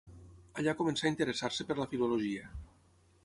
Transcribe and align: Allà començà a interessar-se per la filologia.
Allà 0.61 0.73
començà 0.79 1.05
a 1.07 1.11
interessar-se 1.11 1.67
per 1.71 1.77
la 1.81 1.87
filologia. 1.93 2.51